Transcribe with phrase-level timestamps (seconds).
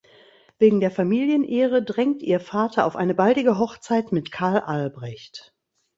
[0.57, 5.53] Wegen der Familienehre drängt ihr Vater auf eine baldige Hochzeit mit Karl Albrecht.